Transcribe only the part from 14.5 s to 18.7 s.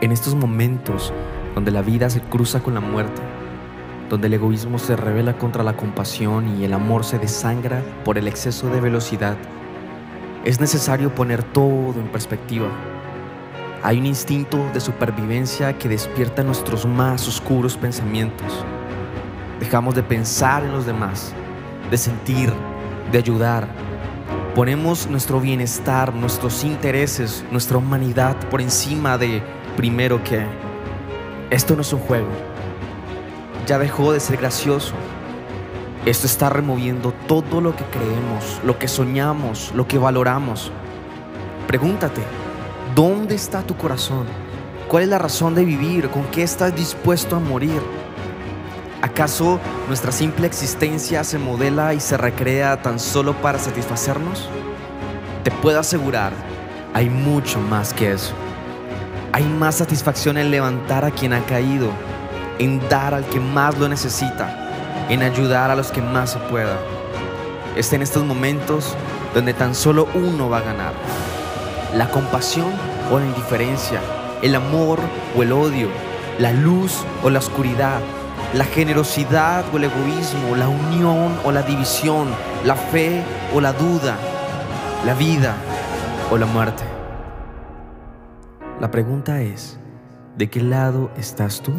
de supervivencia que despierta nuestros más oscuros pensamientos.